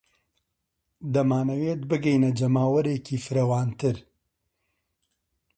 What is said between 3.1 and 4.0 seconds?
فراوانتر.